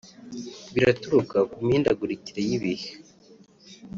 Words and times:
biraturuka 0.73 1.37
ku 1.51 1.57
mihindagurikire 1.65 2.41
y’ibihe 2.49 2.91